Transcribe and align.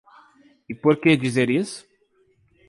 E 0.67 0.73
por 0.73 0.97
que 0.99 1.15
dizer 1.15 1.47
isso? 1.51 1.85